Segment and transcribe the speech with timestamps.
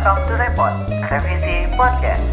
[0.00, 0.74] Welcome to Repot,
[1.12, 2.24] Revisi Podcast.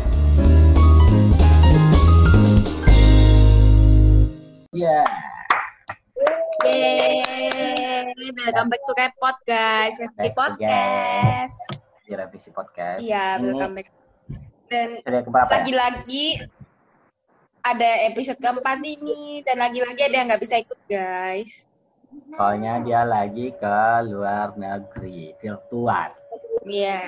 [4.72, 5.04] Ya,
[6.64, 8.08] Yeay,
[8.40, 11.60] welcome back to Repot guys, Revisi podcast.
[12.08, 13.04] di revisi podcast.
[13.04, 13.92] Iya, welcome back.
[14.72, 15.28] Dan ya?
[15.28, 16.48] lagi-lagi
[17.68, 21.68] ada episode keempat ini dan lagi-lagi ada yang nggak bisa ikut guys.
[22.16, 26.16] Soalnya dia lagi ke luar negeri virtual.
[26.68, 27.00] Iya,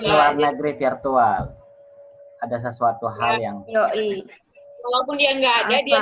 [0.00, 0.50] Luar Iya.
[0.50, 1.42] negeri virtual.
[2.40, 4.24] Ada sesuatu hal yang yoi.
[4.84, 6.00] walaupun dia nggak ada dia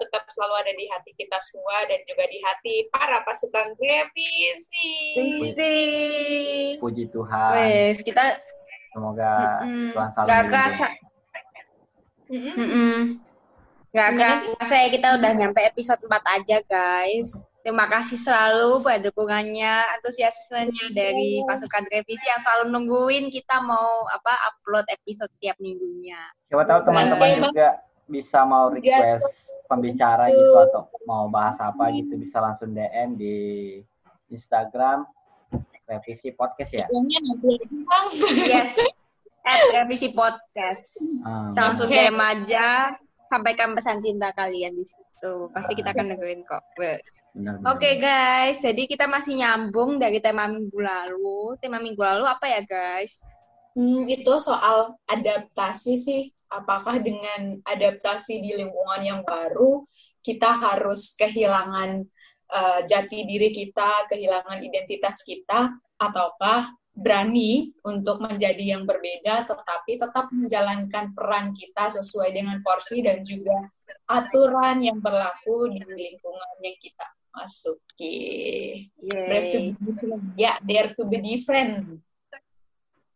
[0.00, 4.92] tetap selalu ada di hati kita semua dan juga di hati para pasukan revisi.
[5.12, 5.76] Rizri.
[6.80, 7.52] puji Tuhan.
[7.52, 8.40] Wes, kita
[8.94, 10.48] Semoga mm, Tuhan selalu nggak melindungi.
[10.48, 10.86] kerasa,
[12.30, 13.02] mm
[13.94, 14.38] nggak Gimana?
[14.56, 17.28] kerasa ya kita udah nyampe episode 4 aja guys.
[17.64, 24.36] Terima kasih selalu buat dukungannya, antusiasmenya dari pasukan revisi yang selalu nungguin kita mau apa
[24.52, 26.20] upload episode tiap minggunya.
[26.52, 29.32] Siapa tahu teman-teman juga bisa mau request
[29.64, 33.36] pembicara gitu atau mau bahas apa gitu bisa langsung DM di
[34.28, 35.08] Instagram
[35.88, 36.86] revisi podcast ya.
[36.92, 38.06] Bang.
[38.44, 38.76] Yes,
[39.40, 41.00] at revisi podcast.
[41.24, 41.52] Hmm.
[41.56, 41.88] Langsung.
[41.88, 42.92] DM aja,
[43.28, 44.84] sampaikan pesan cinta kalian di
[45.24, 45.48] situ.
[45.50, 46.62] Pasti kita akan dengerin kok.
[47.64, 51.56] Oke guys, jadi kita masih nyambung dari tema minggu lalu.
[51.56, 53.24] Tema minggu lalu apa ya guys?
[53.72, 56.22] Hmm, itu soal adaptasi sih.
[56.52, 59.82] Apakah dengan adaptasi di lingkungan yang baru
[60.22, 62.04] kita harus kehilangan
[62.52, 70.30] eh, jati diri kita, kehilangan identitas kita, ataukah berani untuk menjadi yang berbeda, tetapi tetap
[70.30, 73.66] menjalankan peran kita sesuai dengan porsi dan juga
[74.04, 78.18] aturan yang berlaku di lingkungan yang kita masuki.
[79.00, 80.32] Different.
[80.38, 82.00] Ya, dare to be different.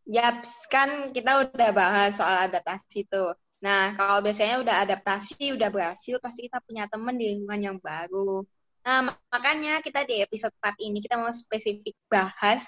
[0.08, 3.36] Yaps, kan kita udah bahas soal adaptasi tuh.
[3.60, 8.46] Nah, kalau biasanya udah adaptasi, udah berhasil, pasti kita punya temen di lingkungan yang baru.
[8.86, 12.64] Nah, mak- makanya kita di episode 4 ini kita mau spesifik bahas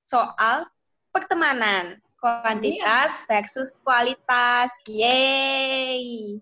[0.00, 0.64] soal
[1.12, 2.00] pertemanan.
[2.18, 4.72] Kuantitas versus kualitas.
[4.88, 6.40] Yeay!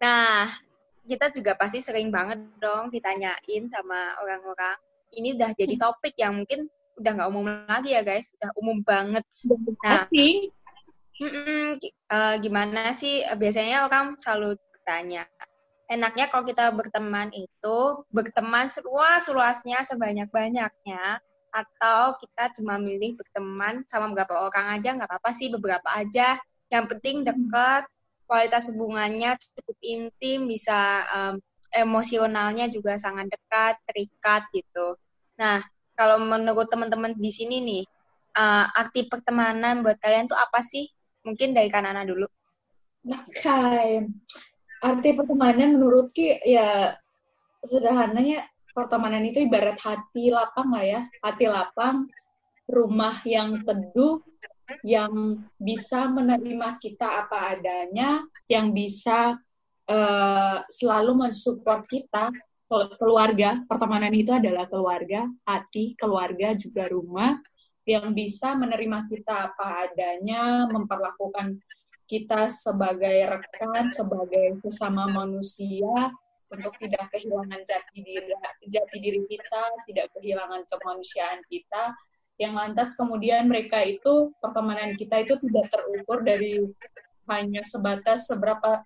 [0.00, 0.48] Nah,
[1.04, 4.76] kita juga pasti sering banget dong ditanyain sama orang-orang.
[5.12, 9.24] Ini udah jadi topik yang mungkin udah nggak umum lagi ya guys, udah umum banget.
[9.84, 10.48] Nah, sih.
[11.76, 13.20] Gi- eh, gimana sih?
[13.36, 15.28] Biasanya orang selalu bertanya
[15.90, 17.78] enaknya kalau kita berteman itu
[18.14, 21.18] berteman seluas-luasnya sebanyak-banyaknya
[21.50, 24.94] atau kita cuma milih berteman sama beberapa orang aja?
[24.94, 26.38] Nggak apa-apa sih beberapa aja.
[26.70, 27.90] Yang penting dekat
[28.30, 31.34] kualitas hubungannya cukup intim bisa em,
[31.74, 34.94] emosionalnya juga sangat dekat terikat gitu
[35.34, 35.58] nah
[35.98, 37.84] kalau menurut teman-teman di sini nih
[38.38, 40.86] eh, arti pertemanan buat kalian tuh apa sih
[41.24, 42.26] mungkin dari Kanana dulu.
[43.04, 44.08] Oke.
[44.80, 46.96] Arti pertemanan menurut Ki ya
[47.60, 51.00] sederhananya pertemanan itu ibarat hati lapang lah ya.
[51.20, 52.08] Hati lapang,
[52.64, 54.24] rumah yang teduh,
[54.86, 59.38] yang bisa menerima kita apa adanya, yang bisa
[59.88, 62.30] eh, selalu mensupport kita.
[62.70, 67.34] Kel- Keluarga, pertemanan itu adalah keluarga, hati, keluarga juga rumah
[67.82, 71.58] yang bisa menerima kita apa adanya, memperlakukan
[72.06, 76.14] kita sebagai rekan, sebagai sesama manusia,
[76.50, 78.34] untuk tidak kehilangan jati diri,
[78.66, 81.94] jati diri kita, tidak kehilangan kemanusiaan kita,
[82.40, 86.64] yang lantas kemudian mereka itu, pertemanan kita itu tidak terukur dari
[87.28, 88.80] hanya sebatas seberapa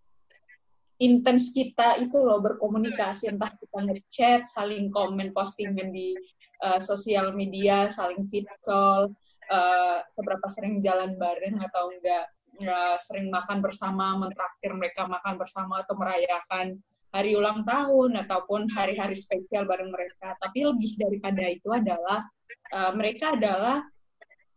[0.98, 6.18] intens kita itu loh berkomunikasi, entah kita ngechat, saling komen postingan di
[6.66, 9.14] uh, sosial media, saling fit call,
[9.46, 12.26] uh, seberapa sering jalan bareng atau enggak,
[12.58, 16.82] enggak sering makan bersama, mentraktir mereka makan bersama atau merayakan
[17.14, 20.34] hari ulang tahun ataupun hari-hari spesial bareng mereka.
[20.42, 22.26] Tapi lebih daripada itu adalah
[22.74, 23.86] uh, mereka adalah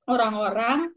[0.09, 0.89] orang-orang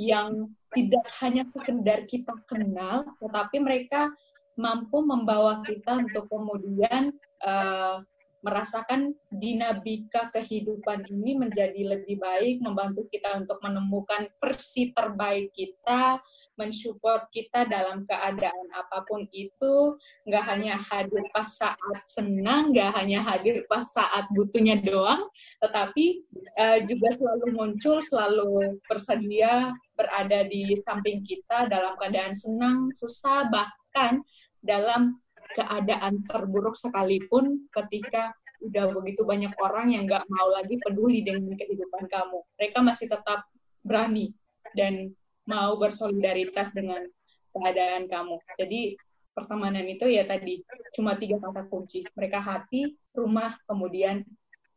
[0.00, 4.08] yang tidak hanya sekedar kita kenal, tetapi mereka
[4.56, 7.12] mampu membawa kita untuk kemudian
[7.44, 8.00] uh,
[8.42, 16.18] merasakan dinamika kehidupan ini menjadi lebih baik, membantu kita untuk menemukan versi terbaik kita,
[16.58, 19.96] mensupport kita dalam keadaan apa pun itu,
[20.26, 25.22] nggak hanya hadir pas saat senang, nggak hanya hadir pas saat butuhnya doang,
[25.62, 26.26] tetapi
[26.58, 34.18] uh, juga selalu muncul, selalu bersedia berada di samping kita dalam keadaan senang, susah, bahkan
[34.58, 35.22] dalam
[35.52, 42.06] keadaan terburuk sekalipun ketika udah begitu banyak orang yang nggak mau lagi peduli dengan kehidupan
[42.06, 42.38] kamu.
[42.58, 43.42] Mereka masih tetap
[43.82, 44.30] berani
[44.78, 45.10] dan
[45.44, 47.02] mau bersolidaritas dengan
[47.50, 48.38] keadaan kamu.
[48.54, 48.94] Jadi
[49.34, 50.62] pertemanan itu ya tadi
[50.94, 52.06] cuma tiga kata kunci.
[52.14, 54.22] Mereka hati, rumah, kemudian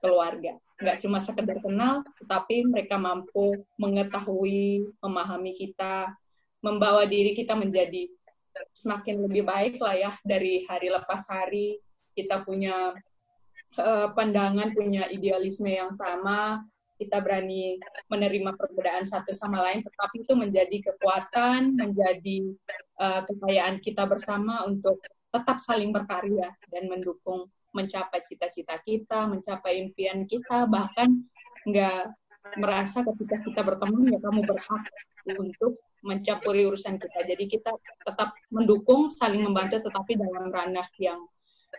[0.02, 0.58] keluarga.
[0.82, 6.12] Nggak cuma sekedar kenal, tetapi mereka mampu mengetahui, memahami kita,
[6.60, 8.10] membawa diri kita menjadi
[8.72, 11.80] semakin lebih baik lah ya dari hari lepas hari.
[12.16, 12.96] Kita punya
[13.80, 16.64] uh, pandangan, punya idealisme yang sama,
[16.96, 17.76] kita berani
[18.08, 22.56] menerima perbedaan satu sama lain, tetapi itu menjadi kekuatan, menjadi
[23.00, 25.04] uh, kekayaan kita bersama untuk
[25.36, 31.12] tetap saling berkarya dan mendukung mencapai cita-cita kita, mencapai impian kita, bahkan
[31.68, 32.16] nggak
[32.56, 34.84] merasa ketika kita bertemu ya kamu berhak
[35.36, 35.76] untuk
[36.06, 37.26] mencampuri urusan kita.
[37.26, 37.74] Jadi kita
[38.06, 41.20] tetap mendukung, saling membantu, tetapi dalam ranah yang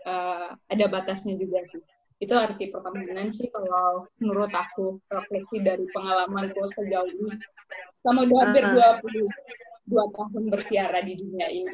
[0.04, 1.80] uh, ada batasnya juga sih
[2.16, 7.36] itu arti pertemanan sih kalau menurut aku refleksi dari pengalamanku sejauh ini
[8.00, 9.28] sama udah hampir uh -huh.
[9.92, 11.70] 22 tahun bersiara di dunia ini.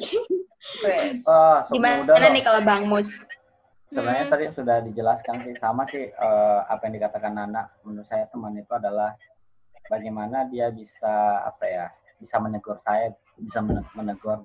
[1.25, 3.25] oh, Gimana nih kalau Bang Mus?
[3.89, 4.33] Sebenarnya hmm.
[4.33, 7.69] tadi sudah dijelaskan sih sama sih uh, apa yang dikatakan Nana.
[7.85, 9.17] Menurut saya teman itu adalah
[9.89, 11.85] bagaimana dia bisa apa ya
[12.23, 13.59] bisa menegur saya, bisa
[13.93, 14.39] menegur.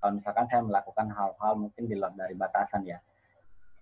[0.00, 2.98] Kalau misalkan saya melakukan hal-hal mungkin di luar dari batasan ya.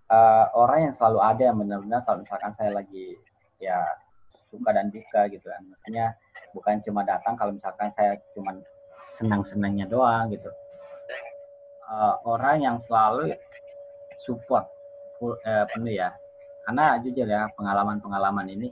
[0.08, 3.12] Uh, orang yang selalu ada yang benar-benar kalau misalkan saya lagi
[3.60, 3.76] ya
[4.48, 5.62] suka dan duka gitu kan.
[5.68, 6.06] Maksudnya
[6.52, 8.56] bukan cuma datang kalau misalkan saya cuma
[9.20, 10.48] senang-senangnya doang gitu.
[11.88, 13.32] Uh, orang yang selalu
[14.24, 14.68] support
[15.16, 16.12] full, uh, penuh ya.
[16.68, 18.68] Karena jujur ya pengalaman-pengalaman ini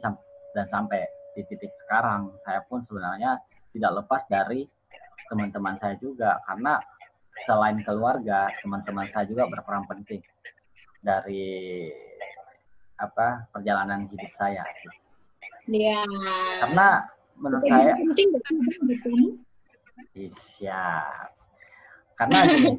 [0.53, 1.05] dan sampai
[1.37, 3.41] di titik sekarang saya pun sebenarnya
[3.77, 4.65] tidak lepas dari
[5.29, 6.81] teman-teman saya juga karena
[7.45, 10.25] selain keluarga teman-teman saya juga berperan penting
[11.05, 11.93] dari
[12.97, 14.65] apa perjalanan hidup saya.
[15.69, 16.01] Iya.
[16.65, 17.05] Karena
[17.37, 18.29] menurut Oke, saya penting
[20.17, 20.89] Iya.
[22.17, 22.73] Karena gini,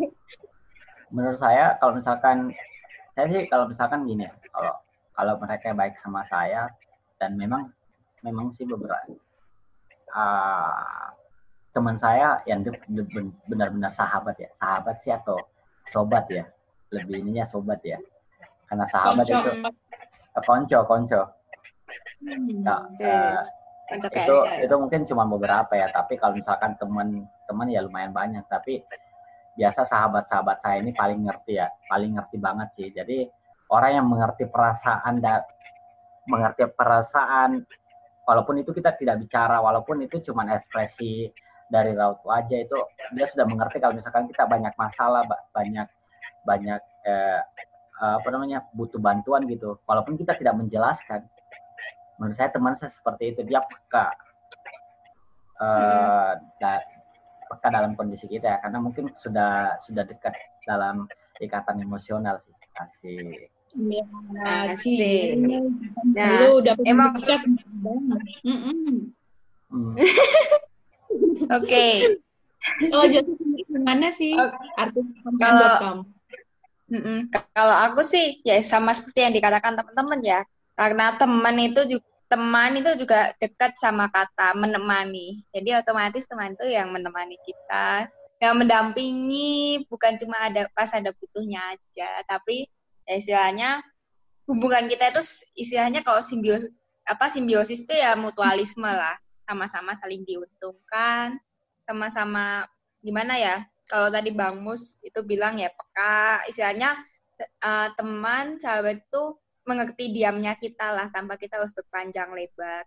[1.13, 2.49] menurut saya kalau misalkan
[3.13, 4.73] saya sih kalau misalkan gini ya, kalau
[5.13, 6.73] kalau mereka baik sama saya
[7.21, 7.69] dan memang
[8.25, 9.13] memang sih beberapa
[10.13, 11.11] uh,
[11.75, 12.65] teman saya yang
[13.45, 14.49] benar-benar sahabat ya.
[14.57, 15.37] Sahabat sih atau
[15.93, 16.45] sobat ya.
[16.93, 17.99] Lebih ininya sobat ya.
[18.67, 19.35] Karena sahabat konco.
[19.37, 19.51] itu
[20.35, 21.21] uh, konco konco.
[22.19, 23.39] Hmm, nah, uh,
[23.95, 24.35] itu
[24.67, 25.87] itu mungkin cuma beberapa ya.
[25.91, 28.43] Tapi kalau misalkan teman-teman ya lumayan banyak.
[28.49, 28.81] Tapi
[29.57, 31.67] biasa sahabat-sahabat saya ini paling ngerti ya.
[31.87, 32.89] Paling ngerti banget sih.
[32.91, 33.17] Jadi
[33.71, 35.43] orang yang mengerti perasaan dan
[36.27, 37.63] mengerti perasaan
[38.27, 41.31] walaupun itu kita tidak bicara walaupun itu cuma ekspresi
[41.71, 42.77] dari raut wajah itu
[43.15, 45.23] dia sudah mengerti kalau misalkan kita banyak masalah
[45.55, 45.87] banyak
[46.43, 47.39] banyak eh,
[47.97, 49.81] Eh, apa namanya butuh bantuan gitu.
[49.89, 51.25] Walaupun kita tidak menjelaskan.
[52.21, 54.07] Menurut saya teman saya seperti itu dia peka.
[56.61, 56.73] Da,
[57.49, 60.37] peka dalam kondisi kita ya karena mungkin sudah sudah dekat
[60.69, 61.09] dalam
[61.41, 62.53] ikatan emosional sih.
[62.77, 64.03] Asik Ya.
[66.17, 67.21] Nah, udah emang.
[68.41, 69.13] Mm
[69.67, 69.99] Hmm.
[69.99, 71.67] Oke.
[71.67, 71.93] Okay.
[72.87, 73.05] Kalau
[73.67, 74.79] gimana sih okay.
[74.79, 74.99] arti
[75.35, 76.03] kalau kamu?
[77.51, 80.39] Kalau aku sih ya sama seperti yang dikatakan teman-teman ya,
[80.79, 85.43] karena teman itu juga teman itu juga dekat sama kata menemani.
[85.51, 88.07] Jadi otomatis teman itu yang menemani kita,
[88.39, 92.71] yang mendampingi bukan cuma ada pas ada butuhnya aja, tapi
[93.07, 93.69] ya istilahnya
[94.47, 95.21] hubungan kita itu
[95.55, 96.71] istilahnya kalau simbiosis
[97.07, 99.15] apa simbiosis itu ya mutualisme lah,
[99.47, 101.39] sama-sama saling diuntungkan,
[101.87, 102.67] sama-sama
[102.99, 106.99] gimana ya kalau tadi Bang Mus itu bilang ya peka, istilahnya
[107.63, 112.83] uh, teman, sahabat itu mengerti diamnya kita lah tanpa kita harus berpanjang lebar.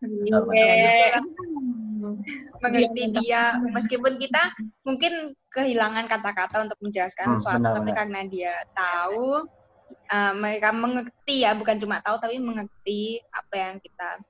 [0.52, 1.20] Yeah.
[2.64, 4.56] mengerti dia meskipun kita
[4.88, 9.44] mungkin kehilangan kata-kata untuk menjelaskan hmm, sesuatu benar, tapi karena dia tahu
[10.10, 14.20] uh, mereka mengerti ya bukan cuma tahu tapi mengerti apa yang kita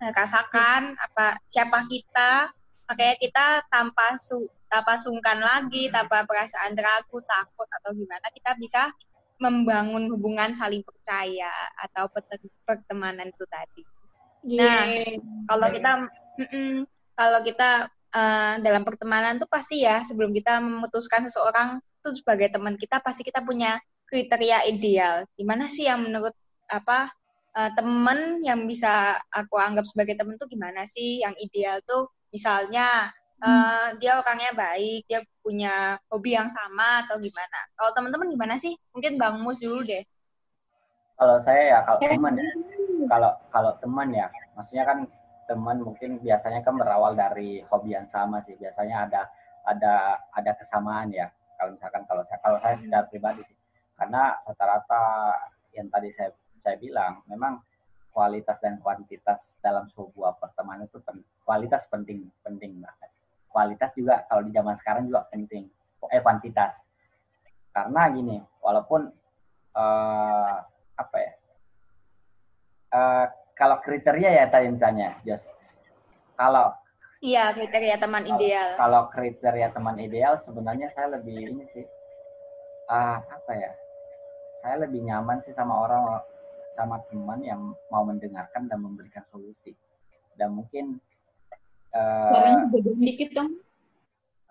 [0.00, 2.48] rasakan apa siapa kita.
[2.88, 8.90] Makanya kita tanpa su tanpa sungkan lagi, tanpa perasaan ragu, takut atau gimana, kita bisa
[9.40, 11.50] membangun hubungan saling percaya
[11.80, 12.06] atau
[12.66, 13.82] pertemanan itu tadi.
[14.56, 14.84] Nah,
[15.48, 15.92] kalau kita
[16.38, 16.72] mm -mm,
[17.16, 17.70] kalau kita
[18.14, 23.20] uh, dalam pertemanan tuh pasti ya sebelum kita memutuskan seseorang itu sebagai teman kita pasti
[23.24, 23.76] kita punya
[24.10, 25.22] kriteria ideal.
[25.38, 26.34] Gimana sih yang menurut
[26.66, 27.08] apa
[27.54, 33.10] uh, teman yang bisa aku anggap sebagai teman tuh gimana sih yang ideal tuh misalnya
[33.42, 37.58] uh, dia orangnya baik, dia punya hobi yang sama atau gimana?
[37.74, 38.76] Kalau teman-teman gimana sih?
[38.94, 40.04] Mungkin Bang Mus dulu deh.
[41.20, 42.50] Kalau saya ya kalau teman ya,
[43.12, 44.26] kalau kalau teman ya,
[44.56, 44.98] maksudnya kan
[45.44, 48.56] teman mungkin biasanya kan berawal dari hobi yang sama sih.
[48.56, 49.22] Biasanya ada
[49.68, 51.28] ada ada kesamaan ya.
[51.60, 53.59] Kalau misalkan kalau saya kalau saya secara pribadi sih.
[54.00, 55.36] Karena rata-rata
[55.76, 56.32] yang tadi saya
[56.64, 57.60] saya bilang memang
[58.16, 63.10] kualitas dan kuantitas dalam sebuah pertemanan itu pen, kualitas penting penting banget.
[63.52, 65.68] Kualitas juga kalau di zaman sekarang juga penting.
[66.08, 66.80] Eh kuantitas.
[67.76, 69.12] Karena gini, walaupun
[69.76, 70.56] uh,
[70.96, 71.32] apa ya?
[72.90, 75.46] Uh, kalau kriteria ya tadi misalnya, just
[76.40, 76.72] kalau
[77.20, 78.68] Iya, kriteria teman kalau, ideal.
[78.80, 81.84] Kalau kriteria teman ideal sebenarnya saya lebih ini sih.
[82.88, 83.70] Ah, apa ya?
[84.60, 86.20] Saya lebih nyaman sih sama orang
[86.76, 87.60] sama teman yang
[87.92, 89.76] mau mendengarkan dan memberikan solusi.
[90.36, 90.96] Dan mungkin
[91.92, 93.50] uh, Suaranya beda dikit dong.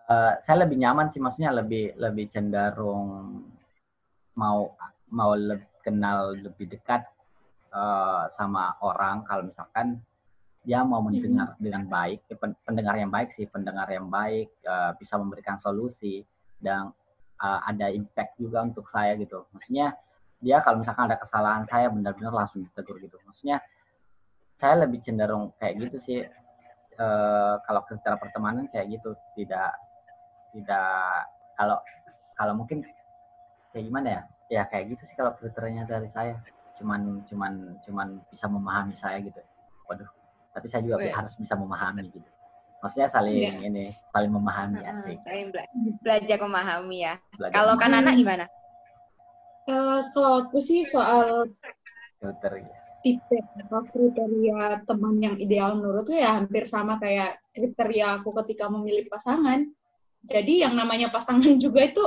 [0.10, 3.46] Uh, saya lebih nyaman sih maksudnya lebih lebih cenderung
[4.34, 4.74] mau
[5.14, 7.06] mau le kenal lebih dekat
[7.74, 10.02] uh, sama orang kalau misalkan
[10.68, 11.64] dia mau mendengar mm-hmm.
[11.64, 12.20] dengan baik,
[12.68, 16.22] pendengar yang baik sih, pendengar yang baik uh, bisa memberikan solusi
[16.60, 16.92] dan
[17.42, 19.48] uh, ada impact juga untuk saya gitu.
[19.56, 19.96] Maksudnya
[20.40, 23.18] dia kalau misalkan ada kesalahan saya benar-benar langsung ditegur gitu.
[23.28, 23.60] Maksudnya
[24.60, 26.20] saya lebih cenderung kayak gitu sih.
[27.00, 29.72] Uh, kalau secara pertemanan kayak gitu tidak
[30.52, 31.80] tidak kalau
[32.36, 32.84] kalau mungkin
[33.72, 34.22] kayak gimana ya?
[34.50, 36.36] Ya kayak gitu sih kalau kriterianya dari saya.
[36.80, 39.40] Cuman cuman cuman bisa memahami saya gitu.
[39.88, 40.10] Waduh
[40.54, 41.14] tapi saya juga oh, iya.
[41.14, 42.30] harus bisa memahami gitu
[42.80, 43.54] maksudnya saling ya.
[43.60, 45.18] ini saling memahami uh, asik.
[45.24, 45.66] saling bela
[46.00, 47.14] belajar memahami ya
[47.52, 48.46] kalau kan anak gimana
[49.68, 51.48] uh, kalau aku sih soal
[52.20, 52.76] filter ya.
[53.04, 59.08] tipe atau kriteria teman yang ideal menurutku ya hampir sama kayak kriteria aku ketika memilih
[59.12, 59.64] pasangan
[60.24, 62.04] jadi yang namanya pasangan juga itu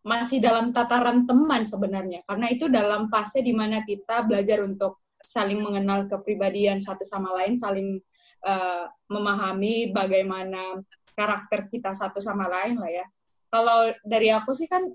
[0.00, 5.60] masih dalam tataran teman sebenarnya karena itu dalam fase di mana kita belajar untuk saling
[5.60, 8.00] mengenal kepribadian satu sama lain, saling
[8.44, 10.80] uh, memahami bagaimana
[11.16, 13.06] karakter kita satu sama lain lah ya.
[13.50, 14.86] Kalau dari aku sih kan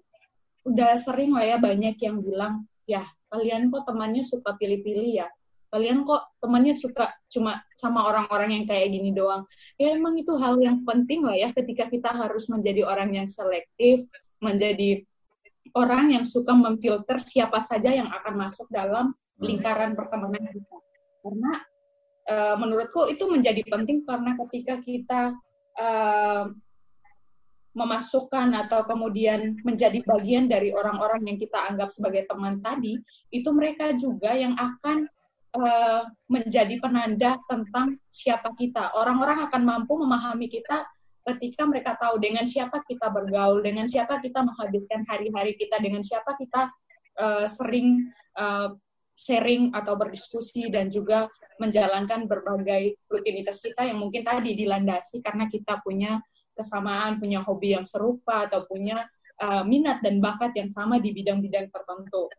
[0.65, 5.27] udah sering lah ya banyak yang bilang, ya kalian kok temannya suka pilih-pilih ya.
[5.69, 9.43] Kalian kok temannya suka cuma sama orang-orang yang kayak gini doang.
[9.75, 14.07] Ya emang itu hal yang penting lah ya ketika kita harus menjadi orang yang selektif,
[14.39, 15.03] menjadi
[15.75, 19.51] orang yang suka memfilter siapa saja yang akan masuk dalam Hmm.
[19.51, 20.77] lingkaran pertemanan kita.
[21.19, 21.51] Karena
[22.29, 25.21] uh, menurutku itu menjadi penting karena ketika kita
[25.77, 26.49] uh,
[27.75, 32.95] memasukkan atau kemudian menjadi bagian dari orang-orang yang kita anggap sebagai teman tadi,
[33.35, 35.11] itu mereka juga yang akan
[35.59, 38.95] uh, menjadi penanda tentang siapa kita.
[38.95, 40.87] Orang-orang akan mampu memahami kita
[41.35, 46.31] ketika mereka tahu dengan siapa kita bergaul, dengan siapa kita menghabiskan hari-hari kita, dengan siapa
[46.39, 46.71] kita
[47.19, 48.07] uh, sering
[48.39, 48.71] uh,
[49.19, 55.79] sharing atau berdiskusi dan juga menjalankan berbagai rutinitas kita yang mungkin tadi dilandasi karena kita
[55.81, 56.19] punya
[56.55, 59.03] kesamaan, punya hobi yang serupa atau punya
[59.43, 62.31] uh, minat dan bakat yang sama di bidang-bidang tertentu.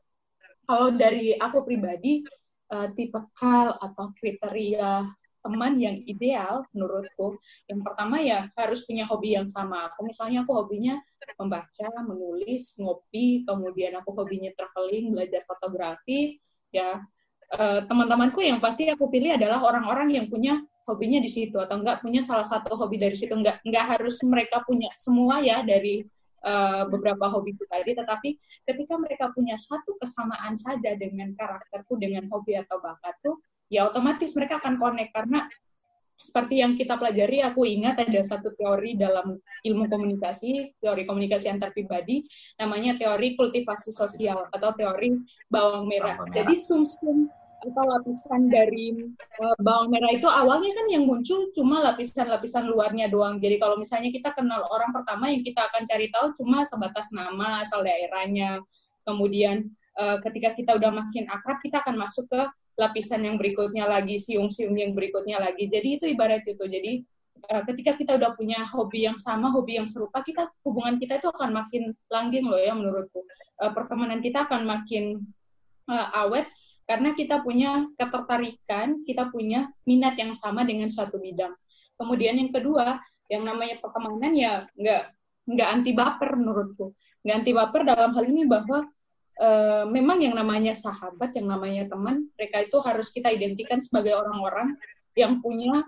[0.66, 2.24] Kalau dari aku pribadi,
[2.72, 5.06] uh, tipe kal atau kriteria
[5.46, 7.38] teman yang ideal menurutku,
[7.70, 9.86] yang pertama ya harus punya hobi yang sama.
[9.94, 10.98] Aku misalnya aku hobinya
[11.38, 16.42] membaca, menulis, ngopi, kemudian aku hobinya traveling, belajar fotografi,
[16.74, 16.98] ya
[17.54, 22.02] uh, teman-temanku yang pasti aku pilih adalah orang-orang yang punya hobinya di situ atau enggak
[22.02, 23.34] punya salah satu hobi dari situ.
[23.34, 26.02] Enggak enggak harus mereka punya semua ya dari
[26.46, 28.28] uh, beberapa hobi itu tadi tetapi
[28.66, 34.30] ketika mereka punya satu kesamaan saja dengan karakterku dengan hobi atau bakat tuh ya otomatis
[34.38, 35.50] mereka akan connect karena
[36.16, 41.70] seperti yang kita pelajari, aku ingat ada satu teori dalam ilmu komunikasi, teori komunikasi antar
[41.70, 42.26] pribadi,
[42.58, 45.14] namanya teori kultivasi sosial atau teori
[45.46, 46.18] bawang merah.
[46.18, 46.36] Bawang merah.
[46.42, 48.94] Jadi sumsum atau lapisan dari
[49.42, 53.40] uh, bawang merah itu awalnya kan yang muncul cuma lapisan-lapisan luarnya doang.
[53.42, 57.64] Jadi kalau misalnya kita kenal orang pertama yang kita akan cari tahu cuma sebatas nama,
[57.64, 58.62] asal daerahnya.
[59.06, 62.42] Kemudian uh, ketika kita udah makin akrab, kita akan masuk ke
[62.76, 65.64] lapisan yang berikutnya lagi, siung-siung yang berikutnya lagi.
[65.66, 66.60] Jadi itu ibarat itu.
[66.60, 66.92] Jadi
[67.48, 71.28] uh, ketika kita udah punya hobi yang sama, hobi yang serupa, kita hubungan kita itu
[71.32, 73.24] akan makin langgeng loh ya menurutku.
[73.56, 75.24] Uh, pertemanan kita akan makin
[75.88, 76.46] uh, awet
[76.86, 81.50] karena kita punya ketertarikan, kita punya minat yang sama dengan satu bidang.
[81.96, 85.02] Kemudian yang kedua, yang namanya pertemanan ya nggak
[85.50, 86.94] nggak anti baper menurutku.
[87.26, 88.86] Nggak anti baper dalam hal ini bahwa
[89.40, 94.76] uh, memang yang namanya sahabat, yang namanya teman, mereka itu harus kita identikan sebagai orang-orang
[95.16, 95.84] yang punya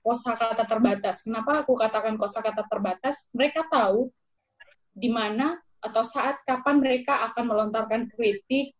[0.00, 1.22] kosakata terbatas.
[1.24, 3.30] Kenapa aku katakan kosakata terbatas?
[3.36, 4.10] Mereka tahu
[4.92, 8.76] di mana atau saat kapan mereka akan melontarkan kritik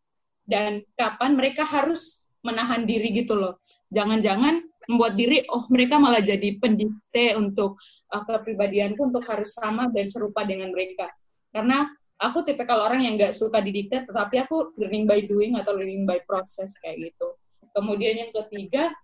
[0.47, 3.59] dan kapan mereka harus menahan diri gitu loh.
[3.92, 7.76] jangan-jangan membuat diri oh mereka malah jadi pendikte untuk
[8.09, 11.12] uh, kepribadianku untuk harus sama dan serupa dengan mereka
[11.52, 11.92] karena
[12.23, 16.07] aku tipe kalau orang yang nggak suka didikte tetapi aku learning by doing atau learning
[16.07, 17.35] by process kayak gitu.
[17.75, 18.95] Kemudian yang ketiga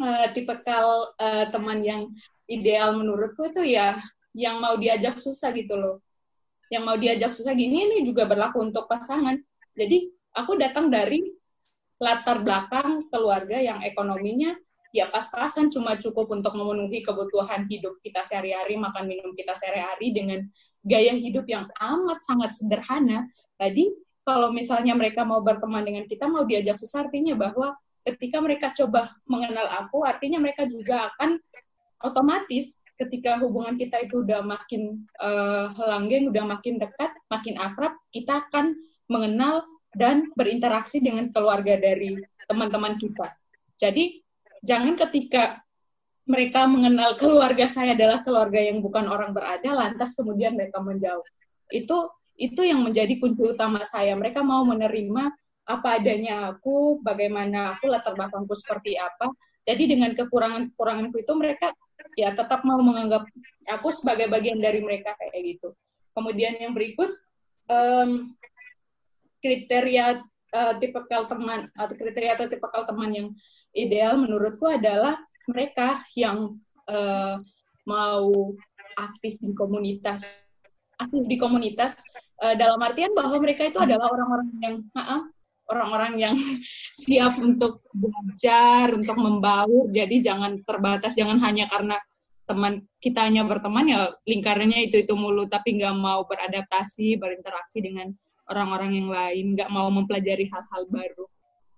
[0.00, 2.08] uh, tipikal uh, teman yang
[2.48, 4.00] ideal menurutku itu ya
[4.32, 6.00] yang mau diajak susah gitu loh.
[6.72, 9.36] Yang mau diajak susah gini ini juga berlaku untuk pasangan.
[9.74, 11.20] Jadi aku datang dari
[12.00, 14.56] latar belakang keluarga yang ekonominya
[14.90, 20.42] ya pas-pasan cuma cukup untuk memenuhi kebutuhan hidup kita sehari-hari, makan minum kita sehari-hari dengan
[20.80, 23.28] gaya hidup yang amat sangat sederhana.
[23.60, 23.92] Tadi
[24.24, 29.12] kalau misalnya mereka mau berteman dengan kita, mau diajak susah artinya bahwa ketika mereka coba
[29.28, 31.40] mengenal aku, artinya mereka juga akan
[32.00, 38.44] otomatis ketika hubungan kita itu udah makin uh, langgeng, udah makin dekat, makin akrab, kita
[38.48, 38.76] akan
[39.08, 39.64] mengenal
[39.96, 42.14] dan berinteraksi dengan keluarga dari
[42.46, 43.34] teman-teman kita.
[43.80, 44.20] Jadi
[44.60, 45.64] jangan ketika
[46.30, 51.26] mereka mengenal keluarga saya adalah keluarga yang bukan orang berada, lantas kemudian mereka menjauh.
[51.66, 54.14] Itu itu yang menjadi kunci utama saya.
[54.14, 55.34] Mereka mau menerima
[55.66, 59.34] apa adanya aku, bagaimana aku, latar belakangku seperti apa.
[59.66, 61.74] Jadi dengan kekurangan-kekuranganku itu mereka
[62.16, 63.28] ya tetap mau menganggap
[63.68, 65.74] aku sebagai bagian dari mereka kayak gitu.
[66.16, 67.12] Kemudian yang berikut
[67.68, 68.32] um,
[69.44, 73.28] kriteria uh, tipikal teman atau kriteria atau tipikal teman yang
[73.76, 75.20] ideal menurutku adalah
[75.50, 77.36] mereka yang uh,
[77.84, 78.54] mau
[78.94, 80.50] aktif di komunitas
[81.00, 81.96] aktif di komunitas
[82.44, 85.24] uh, dalam artian bahwa mereka itu adalah orang-orang yang uh,
[85.70, 86.36] orang-orang yang
[87.02, 89.88] siap untuk belajar untuk membaur.
[89.88, 91.96] Jadi jangan terbatas jangan hanya karena
[92.44, 95.46] teman kita hanya berteman ya lingkarannya itu itu mulu.
[95.48, 98.12] Tapi nggak mau beradaptasi berinteraksi dengan
[98.50, 99.46] orang-orang yang lain.
[99.56, 101.24] Nggak mau mempelajari hal-hal baru.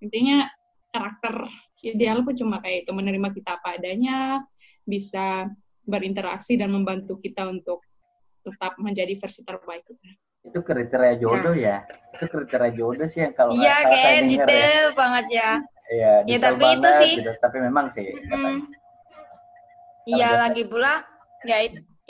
[0.03, 0.49] Intinya
[0.91, 1.47] karakter
[1.83, 4.41] ideal pun cuma kayak itu menerima kita apa adanya
[4.87, 5.51] bisa
[5.83, 7.83] berinteraksi dan membantu kita untuk
[8.43, 10.11] tetap menjadi versi terbaik kita
[10.43, 12.19] itu kriteria jodoh ya, ya.
[12.19, 14.27] itu kriteria jodoh sih yang kalau iya kayak ya.
[14.27, 14.97] detail ya.
[14.99, 15.51] banget ya
[15.91, 17.33] iya ya tapi itu sih gitu.
[17.39, 18.57] tapi memang sih mm,
[20.11, 21.07] iya lagi pula
[21.47, 21.59] ya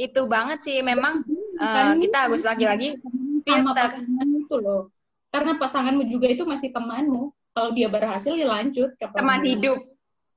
[0.01, 1.21] itu banget sih memang
[1.61, 2.97] uh, kita harus lagi-lagi
[3.45, 4.89] filter itu loh
[5.29, 9.79] karena pasanganmu juga itu masih temanmu kalau dia berhasil ya lanjut ke teman hidup.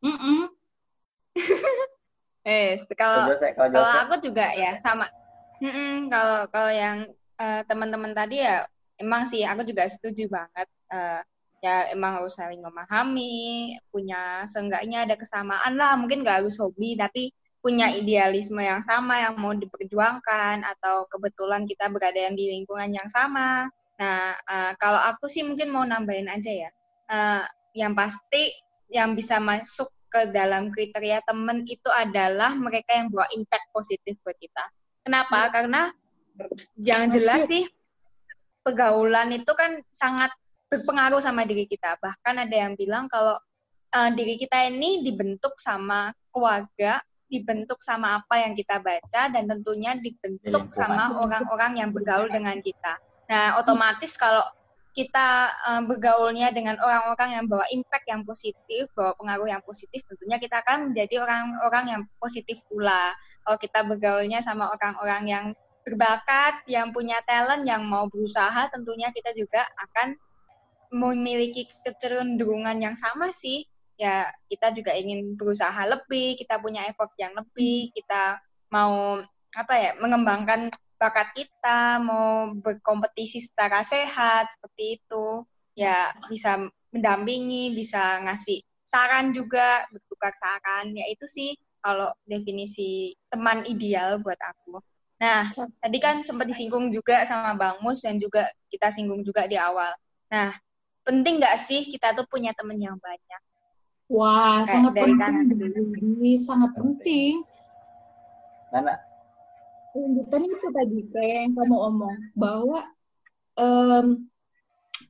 [0.04, 0.39] Mm -mm.
[2.47, 3.34] eh kalau
[3.71, 5.08] kalau aku juga ya sama.
[5.63, 6.97] Mm -mm, kalau kalau yang
[7.39, 8.67] uh, teman-teman tadi ya
[8.99, 10.67] emang sih aku juga setuju banget.
[10.91, 11.23] Uh,
[11.63, 15.95] ya emang harus saling memahami punya seenggaknya ada kesamaan lah.
[15.97, 17.32] Mungkin gak harus hobi tapi
[17.63, 23.10] punya idealisme yang sama yang mau diperjuangkan atau kebetulan kita berada yang di lingkungan yang
[23.10, 23.71] sama.
[23.97, 26.69] Nah uh, kalau aku sih mungkin mau nambahin aja ya
[27.10, 28.54] uh, yang pasti
[28.89, 34.38] yang bisa masuk ke dalam kriteria teman itu adalah mereka yang bawa impact positif buat
[34.39, 34.63] kita.
[35.04, 35.50] Kenapa?
[35.50, 35.52] Ya.
[35.52, 35.82] Karena
[36.80, 37.68] jangan jelas sih
[38.63, 40.32] pergaulan itu kan sangat
[40.72, 42.00] berpengaruh sama diri kita.
[42.02, 43.38] Bahkan ada yang bilang kalau
[43.94, 49.94] uh, diri kita ini dibentuk sama keluarga, dibentuk sama apa yang kita baca, dan tentunya
[50.00, 52.98] dibentuk sama orang-orang yang bergaul dengan kita.
[53.30, 54.41] Nah, otomatis kalau
[54.96, 60.40] kita uh, bergaulnya dengan orang-orang yang bawa impact yang positif, bawa pengaruh yang positif, tentunya
[60.40, 63.12] kita akan menjadi orang-orang yang positif pula.
[63.44, 65.46] Kalau kita bergaulnya sama orang-orang yang
[65.84, 70.16] berbakat, yang punya talent, yang mau berusaha, tentunya kita juga akan
[70.96, 73.68] memiliki kecenderungan yang sama sih.
[74.00, 78.40] Ya, kita juga ingin berusaha lebih, kita punya effort yang lebih, kita
[78.72, 79.20] mau
[79.56, 85.44] apa ya, mengembangkan bakat kita, mau berkompetisi secara sehat seperti itu,
[85.76, 91.52] ya bisa mendampingi, bisa ngasih saran juga, bertukar saran, ya itu sih
[91.84, 94.80] kalau definisi teman ideal buat aku.
[95.20, 99.56] Nah, tadi kan sempat disinggung juga sama Bang Mus dan juga kita singgung juga di
[99.56, 99.94] awal.
[100.32, 100.52] Nah,
[101.06, 103.42] penting nggak sih kita tuh punya teman yang banyak?
[104.06, 106.38] Wah, Kayak sangat penting.
[106.42, 107.34] Sangat penting.
[108.70, 108.94] Karena
[109.96, 112.80] lanjutan itu tadi kayak yang kamu omong bahwa
[113.56, 114.28] um,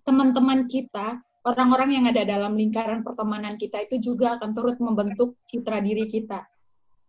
[0.06, 5.82] teman-teman kita orang-orang yang ada dalam lingkaran pertemanan kita itu juga akan turut membentuk citra
[5.82, 6.45] diri kita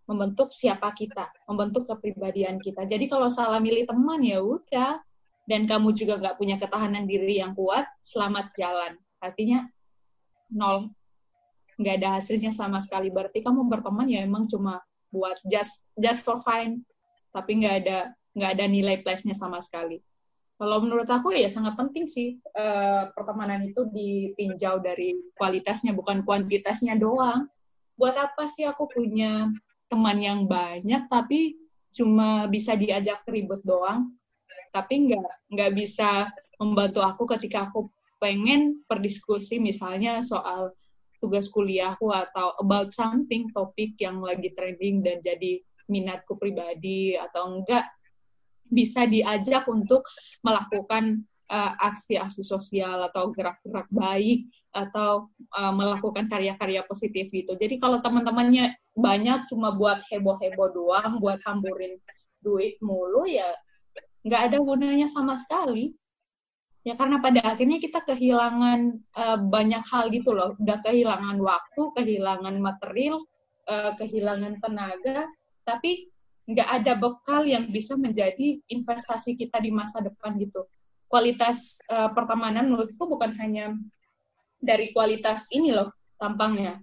[0.06, 2.86] membentuk siapa kita membentuk kepribadian kita.
[2.86, 5.02] Jadi kalau salah milih teman ya udah.
[5.46, 8.98] Dan kamu juga nggak punya ketahanan diri yang kuat selamat jalan.
[9.22, 9.62] Artinya
[10.50, 10.90] nol.
[11.78, 13.14] Nggak ada hasilnya sama sekali.
[13.14, 14.82] Berarti kamu berteman ya emang cuma
[15.14, 16.82] buat just just for fun
[17.36, 17.98] tapi nggak ada
[18.32, 20.00] nggak ada nilai plusnya sama sekali.
[20.56, 26.96] Kalau menurut aku ya sangat penting sih uh, pertemanan itu ditinjau dari kualitasnya bukan kuantitasnya
[26.96, 27.44] doang.
[27.96, 29.48] buat apa sih aku punya
[29.88, 31.56] teman yang banyak tapi
[31.96, 34.12] cuma bisa diajak ribut doang
[34.68, 36.28] tapi nggak nggak bisa
[36.60, 37.88] membantu aku ketika aku
[38.20, 40.76] pengen berdiskusi misalnya soal
[41.24, 47.86] tugas kuliahku atau about something topik yang lagi trending dan jadi minatku pribadi atau enggak
[48.66, 50.02] bisa diajak untuk
[50.42, 57.54] melakukan uh, aksi-aksi sosial atau gerak-gerak baik atau uh, melakukan karya-karya positif gitu.
[57.54, 61.98] Jadi kalau teman-temannya banyak cuma buat heboh-heboh doang, buat hamburin
[62.42, 63.46] duit mulu ya
[64.26, 65.94] nggak ada gunanya sama sekali.
[66.86, 68.78] Ya karena pada akhirnya kita kehilangan
[69.14, 70.54] uh, banyak hal gitu loh.
[70.58, 73.26] Udah kehilangan waktu, kehilangan material,
[73.66, 75.26] uh, kehilangan tenaga,
[75.66, 76.14] tapi
[76.46, 80.62] nggak ada bekal yang bisa menjadi investasi kita di masa depan gitu.
[81.10, 83.74] Kualitas uh, pertemanan menurutku bukan hanya
[84.62, 85.90] dari kualitas ini loh
[86.22, 86.78] tampangnya.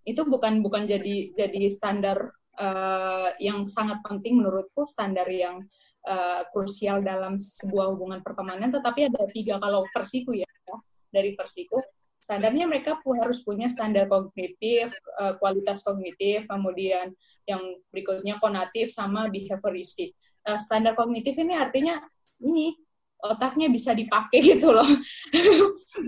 [0.00, 5.60] Itu bukan bukan jadi jadi standar uh, yang sangat penting menurutku standar yang
[6.08, 8.72] uh, krusial dalam sebuah hubungan pertemanan.
[8.72, 10.48] Tetapi ada tiga kalau versiku ya
[11.12, 11.76] dari versiku
[12.20, 17.10] standarnya mereka harus punya standar kognitif uh, kualitas kognitif kemudian
[17.48, 20.14] yang berikutnya konatif sama behavioristik.
[20.46, 21.98] Uh, standar kognitif ini artinya
[22.40, 22.76] ini
[23.20, 24.86] otaknya bisa dipakai gitu loh.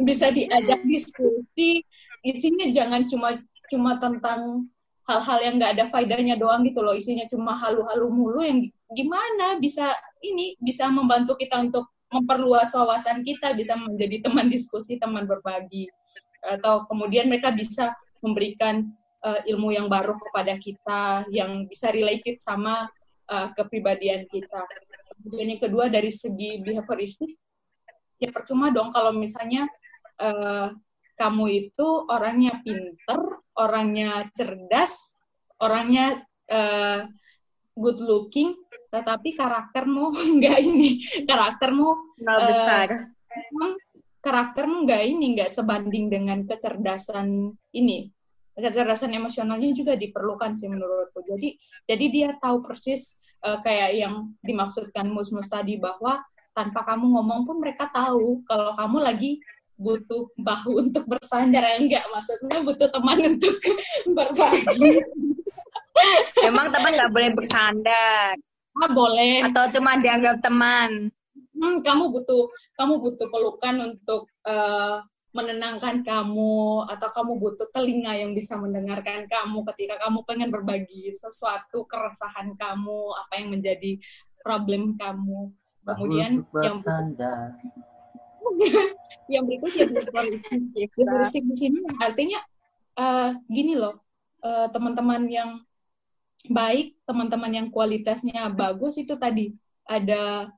[0.07, 1.83] Bisa diajak diskusi.
[2.23, 3.35] Isinya jangan cuma
[3.67, 4.71] cuma tentang
[5.03, 6.95] hal-hal yang nggak ada faedahnya doang gitu loh.
[6.95, 9.91] Isinya cuma halu-halu mulu yang gimana bisa
[10.23, 15.89] ini bisa membantu kita untuk memperluas wawasan kita bisa menjadi teman diskusi teman berbagi
[16.43, 18.91] atau kemudian mereka bisa memberikan
[19.23, 22.91] uh, ilmu yang baru kepada kita yang bisa related sama
[23.31, 24.67] uh, kepribadian kita
[25.23, 27.39] Kemudian yang kedua dari segi behavioristik,
[28.19, 29.71] ya percuma dong kalau misalnya
[30.19, 30.75] uh,
[31.15, 35.15] kamu itu orangnya pinter, orangnya cerdas,
[35.63, 37.07] orangnya uh,
[37.79, 38.59] good looking,
[38.91, 42.89] tetapi karaktermu enggak ini, karaktermu nggak uh, besar.
[44.23, 48.09] Karaktermu enggak ini, enggak sebanding dengan kecerdasan ini.
[48.55, 51.27] Kecerdasan emosionalnya juga diperlukan sih menurutku.
[51.27, 56.23] Jadi jadi dia tahu persis uh, kayak yang dimaksudkan mus-mus tadi bahwa
[56.55, 59.33] tanpa kamu ngomong pun mereka tahu kalau kamu lagi
[59.75, 61.67] butuh bahu untuk bersandar.
[61.83, 63.57] Enggak maksudnya butuh teman untuk
[64.07, 65.03] berbagi.
[66.47, 68.39] Emang teman nggak boleh bersandar?
[68.73, 69.45] Ah, boleh.
[69.51, 71.13] Atau cuma dianggap teman
[71.63, 74.99] hmm, kamu butuh kamu butuh pelukan untuk uh,
[75.33, 81.89] menenangkan kamu atau kamu butuh telinga yang bisa mendengarkan kamu ketika kamu pengen berbagi sesuatu
[81.89, 83.97] keresahan kamu apa yang menjadi
[84.45, 85.55] problem kamu.
[85.83, 86.79] Kemudian yang
[89.33, 89.87] yang berikutnya
[91.09, 92.41] berisik di sini artinya
[92.99, 94.03] uh, gini loh
[94.45, 95.51] uh, teman-teman yang
[96.51, 99.55] baik teman-teman yang kualitasnya bagus itu tadi
[99.87, 100.51] ada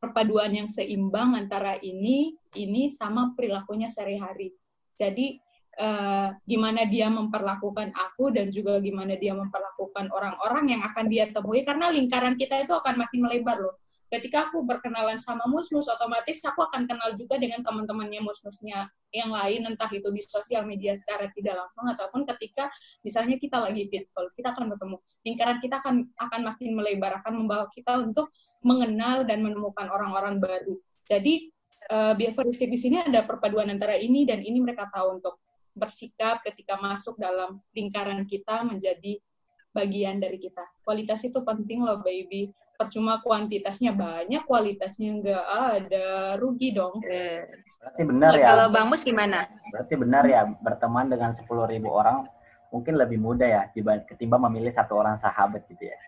[0.00, 4.56] perpaduan yang seimbang antara ini ini sama perilakunya sehari-hari.
[4.96, 5.36] Jadi
[5.76, 11.62] uh, gimana dia memperlakukan aku dan juga gimana dia memperlakukan orang-orang yang akan dia temui
[11.62, 13.76] karena lingkaran kita itu akan makin melebar loh
[14.10, 19.70] ketika aku berkenalan sama musmus otomatis aku akan kenal juga dengan teman-temannya musmusnya yang lain
[19.70, 22.66] entah itu di sosial media secara tidak langsung ataupun ketika
[23.06, 24.96] misalnya kita lagi fit call kita akan bertemu.
[25.22, 28.34] Lingkaran kita akan akan makin melebar akan membawa kita untuk
[28.66, 30.74] mengenal dan menemukan orang-orang baru.
[31.06, 31.54] Jadi
[31.94, 35.38] uh, behavioristik di sini ada perpaduan antara ini dan ini mereka tahu untuk
[35.70, 39.22] bersikap ketika masuk dalam lingkaran kita menjadi
[39.70, 40.66] bagian dari kita.
[40.82, 46.96] Kualitas itu penting loh, baby percuma kuantitasnya banyak, kualitasnya enggak ada, rugi dong.
[47.04, 48.46] Berarti benar ya.
[48.56, 49.44] Kalau Bang Mus gimana?
[49.68, 51.52] Berarti benar ya, berteman dengan 10.000
[51.84, 52.24] orang
[52.72, 53.62] mungkin lebih mudah ya
[54.08, 55.98] ketimbang memilih satu orang sahabat gitu ya.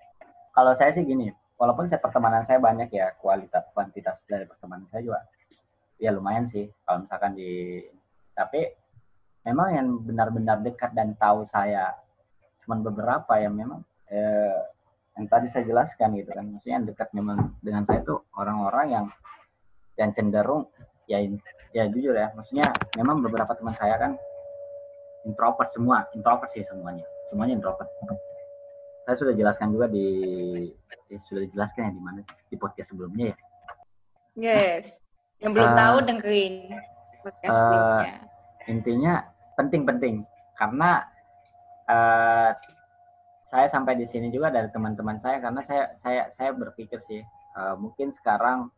[0.57, 1.29] Kalau saya sih gini,
[1.61, 5.21] walaupun saya pertemanan saya banyak ya, kualitas kuantitas dari pertemanan saya juga
[6.03, 7.79] ya lumayan sih kalau misalkan di
[8.35, 8.67] tapi
[9.47, 11.95] memang yang benar-benar dekat dan tahu saya
[12.67, 14.59] cuman beberapa yang memang eh,
[15.19, 16.45] yang tadi saya jelaskan gitu kan.
[16.49, 19.07] Maksudnya yang dekat memang dengan saya itu orang-orang yang
[20.01, 20.67] yang cenderung
[21.05, 21.21] ya
[21.77, 22.65] ya jujur ya maksudnya
[22.97, 24.17] memang beberapa teman saya kan
[25.29, 27.89] introvert semua introvert sih semuanya semuanya introvert.
[29.03, 30.07] Saya sudah jelaskan juga di
[31.11, 33.37] ya, sudah dijelaskan ya di mana di podcast sebelumnya ya.
[34.33, 35.03] Yes
[35.43, 36.55] yang belum uh, tahu dengerin
[37.21, 38.15] podcast uh, sebelumnya.
[38.71, 39.15] intinya
[39.59, 40.15] penting-penting
[40.55, 41.03] karena
[41.91, 42.55] uh,
[43.53, 47.21] saya sampai di sini juga dari teman-teman saya karena saya saya saya berpikir sih
[47.53, 48.73] uh, mungkin sekarang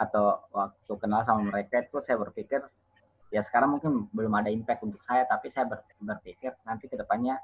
[0.00, 2.64] atau waktu kenal sama mereka itu saya berpikir
[3.28, 7.36] ya sekarang mungkin belum ada impact untuk saya tapi saya ber, berpikir nanti ke depannya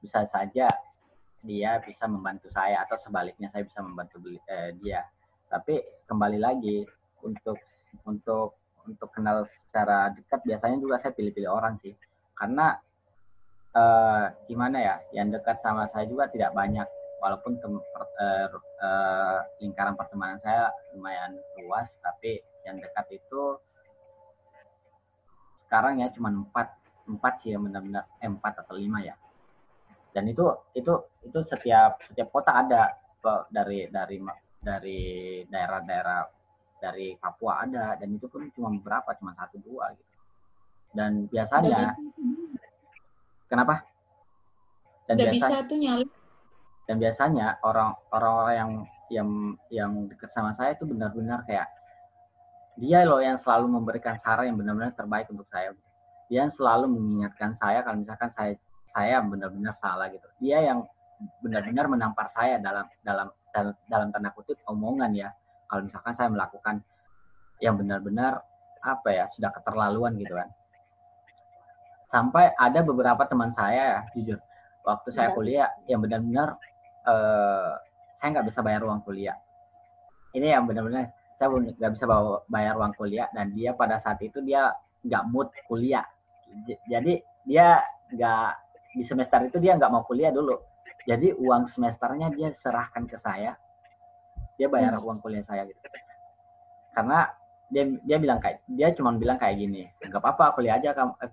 [0.00, 0.64] bisa saja
[1.40, 5.04] dia bisa membantu saya atau sebaliknya saya bisa membantu eh, dia.
[5.48, 6.84] Tapi kembali lagi
[7.24, 7.56] untuk
[8.04, 11.96] untuk untuk kenal secara dekat biasanya juga saya pilih-pilih orang sih.
[12.36, 12.76] Karena
[13.70, 16.86] eh, gimana ya yang dekat sama saya juga tidak banyak.
[17.20, 18.46] Walaupun tem- per- eh,
[18.80, 23.60] eh, lingkaran pertemanan saya lumayan luas tapi yang dekat itu
[25.68, 26.68] sekarang ya cuma empat
[27.06, 29.14] empat sih yang benar-benar eh, empat atau lima ya.
[30.10, 30.42] Dan itu
[30.74, 30.90] itu
[31.22, 32.90] itu setiap setiap kota ada
[33.52, 34.16] dari dari
[34.58, 35.00] dari
[35.46, 36.20] daerah-daerah
[36.80, 40.10] dari Papua ada dan itu pun cuma beberapa cuma satu dua gitu.
[40.90, 41.94] Dan biasanya
[43.50, 43.82] kenapa?
[45.10, 46.10] Dan Udah biasa bisa tuh nyalip.
[46.86, 48.70] dan biasanya orang orang yang
[49.10, 49.28] yang
[49.70, 51.66] yang dekat sama saya itu benar-benar kayak
[52.78, 55.74] dia loh yang selalu memberikan saran yang benar-benar terbaik untuk saya.
[56.30, 58.52] Dia yang selalu mengingatkan saya kalau misalkan saya
[58.94, 60.26] saya benar-benar salah gitu.
[60.38, 60.86] Dia yang
[61.42, 65.30] benar-benar menampar saya dalam dalam dalam, dalam tanda kutip omongan ya.
[65.66, 66.82] Kalau misalkan saya melakukan
[67.60, 68.40] yang benar-benar
[68.80, 70.48] apa ya sudah keterlaluan gitu kan
[72.10, 74.38] sampai ada beberapa teman saya ya jujur.
[74.82, 75.34] Waktu saya Ya.
[75.36, 76.58] kuliah yang benar-benar
[77.06, 77.72] eh,
[78.20, 79.36] saya nggak bisa bayar uang kuliah.
[80.36, 84.42] Ini yang benar-benar saya nggak bisa bawa bayar uang kuliah dan dia pada saat itu
[84.44, 84.74] dia
[85.06, 86.04] nggak mood kuliah.
[86.90, 87.80] Jadi dia
[88.12, 88.50] nggak
[88.98, 90.58] di semester itu dia nggak mau kuliah dulu.
[91.08, 93.56] Jadi uang semesternya dia serahkan ke saya.
[94.60, 95.80] Dia bayar uang kuliah saya gitu.
[96.92, 97.24] Karena
[97.70, 101.30] dia dia bilang kayak dia cuma bilang kayak gini nggak apa-apa kuliah aja kamu eh,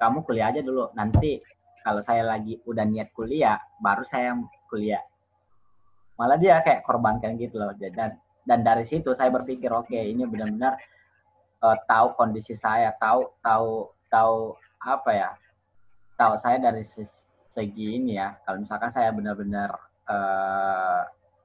[0.00, 0.88] kamu kuliah aja dulu.
[0.96, 1.36] Nanti
[1.84, 4.32] kalau saya lagi udah niat kuliah baru saya
[4.72, 5.04] kuliah.
[6.16, 7.76] Malah dia kayak korbankan gitu loh.
[7.76, 8.16] Dan
[8.48, 10.80] dan dari situ saya berpikir oke ini benar-benar
[11.60, 15.30] eh, tahu kondisi saya tahu tahu tahu apa ya?
[16.16, 17.20] Tahu saya dari se-
[17.52, 18.32] segi ini ya.
[18.48, 19.70] Kalau misalkan saya benar-benar
[20.08, 21.00] eh,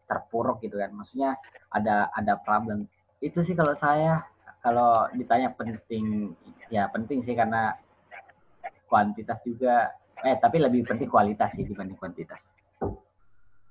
[0.07, 1.35] terpuruk gitu kan maksudnya
[1.75, 2.87] ada ada problem.
[3.19, 4.23] Itu sih kalau saya
[4.63, 6.33] kalau ditanya penting
[6.73, 7.77] ya penting sih karena
[8.95, 9.91] kuantitas juga
[10.23, 12.39] eh tapi lebih penting kualitas sih dibanding kuantitas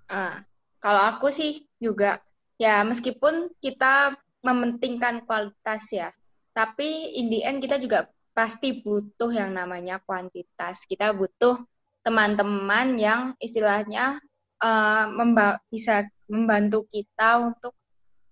[0.04, 0.44] Ah,
[0.84, 2.20] kalau aku sih juga
[2.60, 4.12] ya meskipun kita
[4.44, 6.12] mementingkan kualitas ya,
[6.52, 10.84] tapi in the end kita juga pasti butuh yang namanya kuantitas.
[10.84, 11.56] Kita butuh
[12.04, 14.20] teman-teman yang istilahnya
[14.60, 17.72] eh, memba- bisa membantu kita untuk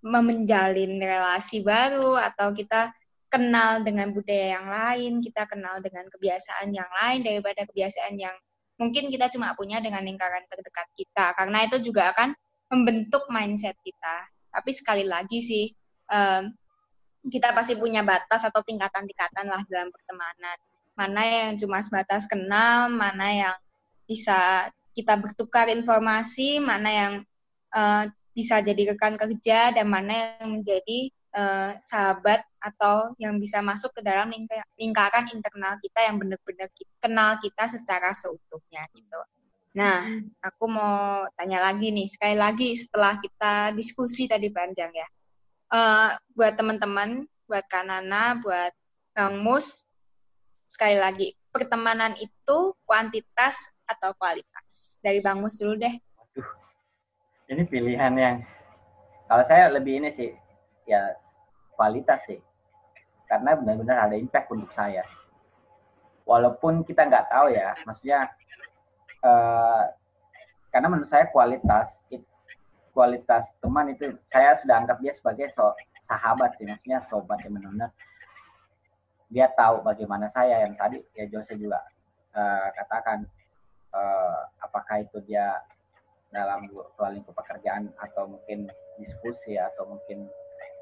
[0.05, 2.93] menjalin relasi baru atau kita
[3.33, 8.37] kenal dengan budaya yang lain, kita kenal dengan kebiasaan yang lain daripada kebiasaan yang
[8.77, 11.33] mungkin kita cuma punya dengan lingkaran terdekat kita.
[11.33, 12.37] Karena itu juga akan
[12.69, 14.29] membentuk mindset kita.
[14.53, 15.73] Tapi sekali lagi sih
[16.13, 16.53] em,
[17.33, 20.59] kita pasti punya batas atau tingkatan-tingkatan lah dalam pertemanan.
[20.93, 23.57] Mana yang cuma sebatas kenal mana yang
[24.05, 27.13] bisa kita bertukar informasi mana yang
[27.73, 28.05] eh,
[28.37, 34.01] bisa jadi rekan kerja dan mana yang menjadi eh, sahabat atau yang bisa masuk ke
[34.05, 36.69] dalam lingka- lingkaran internal kita yang benar-benar
[37.01, 39.21] kenal kita secara seutuhnya gitu.
[39.73, 40.05] Nah,
[40.45, 45.09] aku mau tanya lagi nih, sekali lagi setelah kita diskusi tadi panjang ya.
[45.73, 48.73] Eh, buat teman-teman, buat Kanana, buat
[49.17, 49.89] Kang Mus,
[50.69, 55.01] sekali lagi, pertemanan itu kuantitas atau kualitas?
[55.01, 55.97] Dari Bang Mus dulu deh.
[57.53, 58.41] ini pilihan yang
[59.29, 60.33] kalau saya lebih ini sih
[60.89, 61.13] ya
[61.83, 62.39] kualitas sih.
[63.27, 65.03] Karena benar-benar ada impact untuk saya.
[66.23, 68.31] Walaupun kita nggak tahu ya maksudnya
[69.27, 69.83] eh,
[70.71, 72.31] karena menurut saya kualitas it-
[72.95, 75.75] kualitas teman itu saya sudah anggap dia sebagai so-
[76.07, 77.91] sahabat sih maksudnya sobat yang benar-benar
[79.35, 80.63] dia tahu bagaimana saya.
[80.63, 81.83] Yang tadi ya Jose juga
[82.39, 83.27] eh, katakan
[83.91, 85.59] eh, apakah itu dia
[86.31, 90.31] dalam soal lingkup pekerjaan atau mungkin diskusi atau mungkin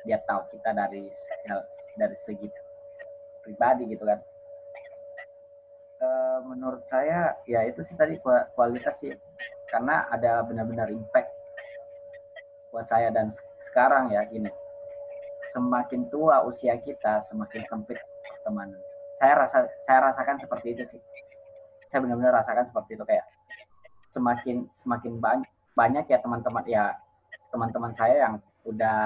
[0.05, 1.09] dia tahu kita dari
[1.97, 2.49] dari segi
[3.45, 4.21] pribadi gitu kan.
[6.01, 9.13] Eh, menurut saya ya itu sih tadi kua- kualitas sih.
[9.69, 11.29] Karena ada benar-benar impact
[12.73, 13.37] buat saya dan
[13.71, 14.49] sekarang ya gini.
[15.53, 18.79] Semakin tua usia kita semakin sempit pertemanan.
[19.21, 21.01] Saya rasa saya rasakan seperti itu sih.
[21.91, 23.27] Saya benar-benar rasakan seperti itu kayak
[24.15, 26.85] semakin semakin banyak banyak ya teman-teman ya
[27.51, 28.35] teman-teman saya yang
[28.67, 29.01] udah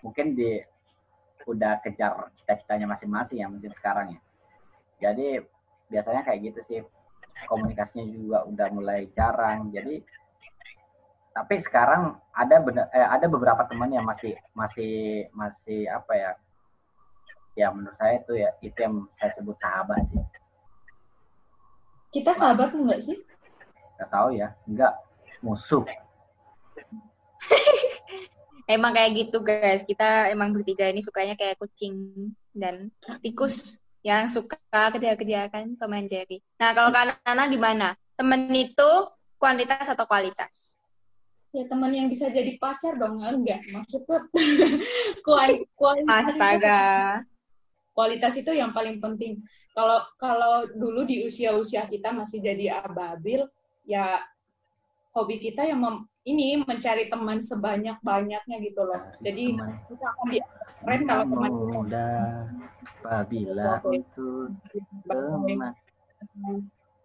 [0.00, 0.60] mungkin di
[1.46, 4.20] udah kejar cita-citanya masing-masing ya mungkin sekarang ya.
[5.08, 5.40] Jadi
[5.92, 6.80] biasanya kayak gitu sih.
[7.46, 9.68] Komunikasinya juga udah mulai jarang.
[9.70, 10.00] Jadi
[11.36, 16.32] tapi sekarang ada bener, eh, ada beberapa teman yang masih masih masih apa ya?
[17.56, 20.24] Ya menurut saya itu ya itu yang saya sebut sahabat sih.
[22.16, 23.20] Kita sahabat enggak sih?
[23.96, 24.52] nggak tahu ya.
[24.68, 24.92] Enggak
[25.44, 25.84] musuh
[28.66, 29.86] Emang kayak gitu guys.
[29.86, 31.94] Kita emang bertiga ini sukanya kayak kucing
[32.50, 32.90] dan
[33.22, 36.42] tikus yang suka kejar-kejaran Tom and Jerry.
[36.58, 37.88] Nah kalau Kak Nana gimana?
[38.18, 38.90] Temen itu
[39.38, 40.82] kuantitas atau kualitas?
[41.54, 43.62] Ya teman yang bisa jadi pacar dong, enggak.
[43.70, 44.26] Maksudnya
[45.26, 46.82] kuali- kualitas itu Astaga.
[47.96, 49.40] kualitas itu yang paling penting.
[49.72, 53.46] Kalau kalau dulu di usia-usia kita masih jadi ababil,
[53.86, 54.20] ya
[55.14, 58.98] hobi kita yang mem- ini mencari teman sebanyak-banyaknya gitu loh.
[59.22, 60.38] Jadi Teman kita akan di
[60.82, 62.08] keren kalau teman muda
[63.06, 64.28] apabila itu
[65.06, 65.72] teman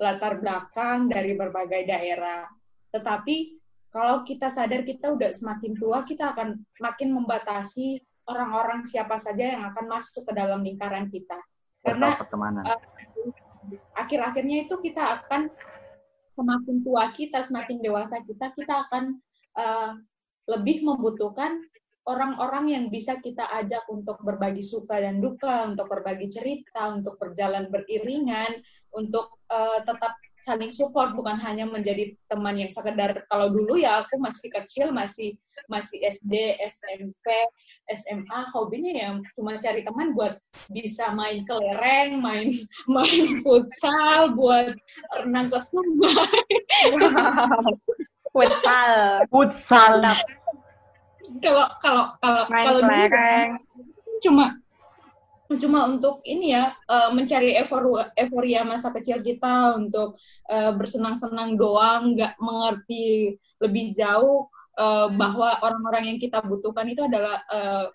[0.01, 2.49] latar belakang dari berbagai daerah.
[2.89, 3.61] Tetapi
[3.93, 9.63] kalau kita sadar kita udah semakin tua, kita akan makin membatasi orang-orang siapa saja yang
[9.69, 11.37] akan masuk ke dalam lingkaran kita.
[11.85, 12.17] Karena
[12.65, 12.81] eh,
[13.93, 15.53] akhir-akhirnya itu kita akan
[16.31, 19.19] semakin tua kita, semakin dewasa kita, kita akan
[19.57, 19.91] eh,
[20.49, 21.59] lebih membutuhkan
[22.07, 27.69] orang-orang yang bisa kita ajak untuk berbagi suka dan duka, untuk berbagi cerita, untuk berjalan
[27.69, 28.57] beriringan,
[28.95, 33.23] untuk eh, tetap saling support bukan hanya menjadi teman yang sekedar.
[33.29, 35.37] Kalau dulu ya aku masih kecil masih
[35.69, 37.29] masih SD SMP
[37.89, 40.37] SMA hobinya ya cuma cari teman buat
[40.69, 42.49] bisa main kelereng main
[42.93, 44.73] main futsal buat
[45.23, 46.41] renang ke sungai
[48.31, 49.27] Futsal.
[49.27, 49.99] futsal
[51.43, 53.49] kalau kalau kalau Main kalau kelereng.
[54.23, 54.45] cuma
[55.59, 60.15] cuma untuk ini ya eh, mencari euforia, euforia masa kecil kita untuk
[60.47, 64.47] eh, bersenang-senang doang nggak mengerti lebih jauh
[64.81, 67.87] eh, bahwa orang-orang yang kita butuhkan itu adalah eh,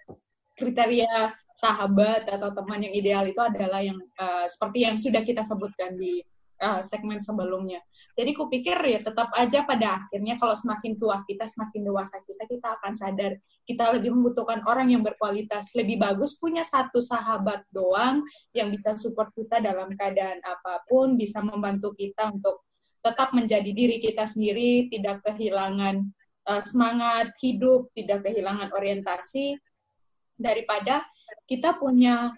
[0.56, 5.98] kriteria sahabat atau teman yang ideal itu adalah yang eh, seperti yang sudah kita sebutkan
[5.98, 6.22] di
[6.62, 7.82] eh, segmen sebelumnya.
[8.16, 12.68] Jadi kupikir ya tetap aja pada akhirnya kalau semakin tua kita, semakin dewasa kita, kita
[12.80, 13.36] akan sadar
[13.68, 15.76] kita lebih membutuhkan orang yang berkualitas.
[15.76, 18.24] Lebih bagus punya satu sahabat doang
[18.56, 22.64] yang bisa support kita dalam keadaan apa pun, bisa membantu kita untuk
[23.04, 26.08] tetap menjadi diri kita sendiri, tidak kehilangan
[26.46, 29.58] uh, semangat hidup, tidak kehilangan orientasi,
[30.38, 31.02] daripada
[31.50, 32.30] kita punya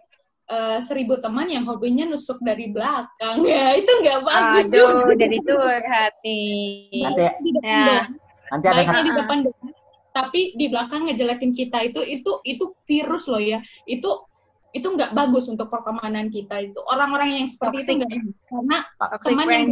[0.49, 3.45] uh, seribu teman yang hobinya nusuk dari belakang.
[3.49, 4.67] Ya, itu nggak bagus.
[4.73, 7.05] Aduh, jadi curhat nih.
[7.05, 7.85] nanti Di depan Ya.
[7.85, 8.09] doang
[8.49, 9.71] nanti ada baiknya di depan doang,
[10.13, 14.09] tapi di belakang ngejelekin kita itu itu itu virus loh ya itu
[14.73, 17.97] itu nggak bagus untuk pertemanan kita itu orang-orang yang seperti itu Toxic.
[18.01, 18.11] nggak
[18.49, 19.69] karena Toxic teman yang.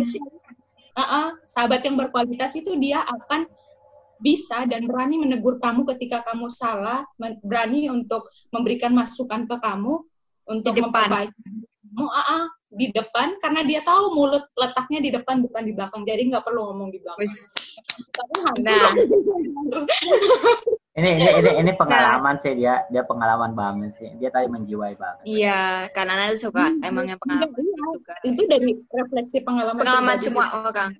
[0.97, 3.45] Ah, ah, sahabat yang berkualitas itu dia akan
[4.19, 7.05] bisa dan berani menegur kamu ketika kamu salah,
[7.41, 9.95] berani untuk memberikan masukan ke kamu
[10.47, 10.91] untuk Di depan.
[11.11, 11.39] memperbaiki
[11.87, 16.03] kamu, ah, ah, di depan karena dia tahu mulut letaknya di depan bukan di belakang,
[16.03, 17.31] jadi nggak perlu ngomong di belakang.
[18.61, 18.91] Nah.
[20.97, 25.25] ini ini ini ini pengalaman sih dia dia pengalaman banget sih dia tadi menjiwai banget
[25.25, 28.15] Iya, karena Nana suka emangnya pengalaman Iya, juga.
[28.25, 30.91] itu dari refleksi pengalaman Pengalaman semua orang.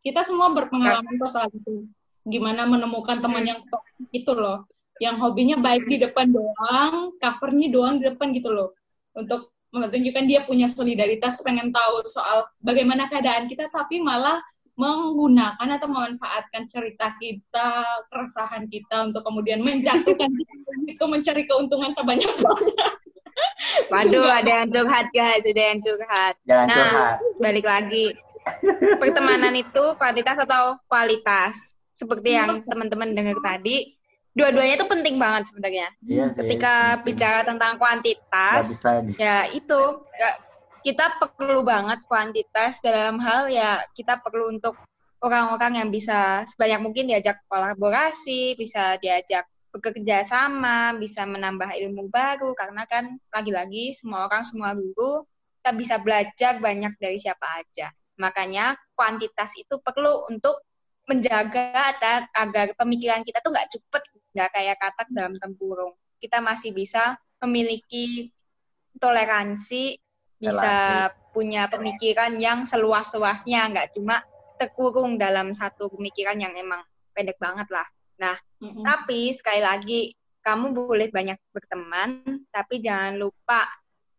[0.00, 1.82] kita semua berpengalaman kok soal itu
[2.24, 4.64] gimana menemukan teman yang toksik itu loh
[5.02, 8.72] yang hobinya baik di depan doang covernya doang di depan gitu loh
[9.12, 14.38] untuk menunjukkan dia punya solidaritas pengen tahu soal bagaimana keadaan kita tapi malah
[14.74, 20.30] menggunakan atau memanfaatkan cerita kita keresahan kita untuk kemudian menjatuhkan
[20.90, 22.90] itu mencari keuntungan sebanyak banyak
[23.90, 26.34] Waduh, ada yang curhat guys, ada yang curhat.
[26.46, 26.76] jangan Nah.
[26.78, 28.06] curhat Balik lagi.
[29.02, 31.74] Pertemanan itu kuantitas atau kualitas?
[31.94, 33.94] Seperti yang teman-teman dengar tadi,
[34.34, 35.88] dua-duanya itu penting banget sebenarnya.
[36.02, 37.06] iya Ketika Mungkin.
[37.06, 39.80] bicara tentang kuantitas, bisa ya itu
[40.84, 44.76] kita perlu banget kuantitas dalam hal ya kita perlu untuk
[45.24, 52.52] orang-orang yang bisa sebanyak mungkin diajak kolaborasi, bisa diajak bekerja sama, bisa menambah ilmu baru
[52.52, 55.24] karena kan lagi-lagi semua orang semua guru
[55.64, 57.88] kita bisa belajar banyak dari siapa aja.
[58.20, 60.60] Makanya kuantitas itu perlu untuk
[61.04, 64.02] menjaga agar, agar pemikiran kita tuh nggak cepet,
[64.32, 65.92] nggak kayak katak dalam tempurung.
[66.16, 68.32] Kita masih bisa memiliki
[68.96, 70.00] toleransi,
[70.40, 74.24] bisa punya pemikiran yang seluas-luasnya, nggak cuma
[74.56, 76.80] terkurung dalam satu pemikiran yang emang
[77.12, 77.86] pendek banget lah.
[78.62, 78.84] Mm-mm.
[78.86, 80.00] Tapi sekali lagi,
[80.40, 83.64] kamu boleh banyak berteman, tapi jangan lupa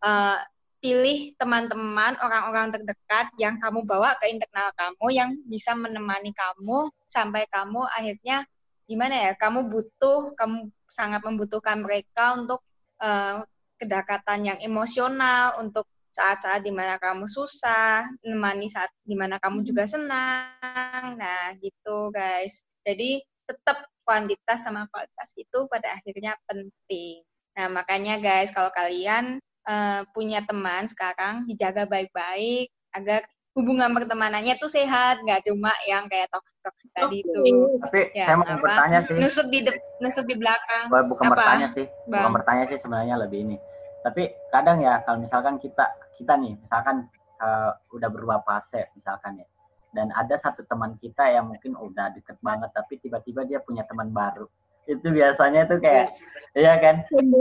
[0.04, 0.40] eh,
[0.86, 7.50] pilih teman-teman, orang-orang terdekat yang kamu bawa ke internal kamu, yang bisa menemani kamu sampai
[7.50, 8.46] kamu akhirnya
[8.86, 9.32] gimana ya?
[9.34, 12.62] Kamu butuh, kamu sangat membutuhkan mereka untuk
[13.02, 13.42] eh,
[13.82, 19.90] kedekatan yang emosional untuk saat-saat di mana kamu susah, menemani saat di mana kamu juga
[19.90, 21.18] senang.
[21.18, 22.62] Nah, gitu guys.
[22.86, 27.26] Jadi tetap kuantitas sama kualitas itu pada akhirnya penting.
[27.58, 34.68] Nah, makanya guys, kalau kalian uh, punya teman sekarang, dijaga baik-baik agar hubungan pertemanannya tuh
[34.68, 37.00] sehat, nggak cuma yang kayak toksik-toksik okay.
[37.00, 37.44] tadi itu.
[37.80, 38.60] Tapi ya, saya mau apa?
[38.60, 39.16] bertanya sih.
[39.16, 39.60] Nusuk di
[40.04, 40.92] nusuk di belakang.
[40.92, 41.34] Bukan apa?
[41.40, 42.28] bertanya sih, Bang.
[42.28, 43.58] bukan bertanya sih sebenarnya lebih ini.
[44.04, 45.88] Tapi kadang ya kalau misalkan kita
[46.20, 47.08] kita nih, misalkan
[47.40, 49.48] uh, udah berubah fase misalkan ya,
[49.96, 54.12] dan ada satu teman kita yang mungkin udah deket banget, tapi tiba-tiba dia punya teman
[54.12, 54.46] baru.
[54.86, 56.14] Itu biasanya tuh kayak, yes.
[56.54, 56.96] iya kan?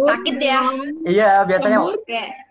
[0.09, 0.59] Sakit ya?
[1.05, 1.79] Iya biasanya.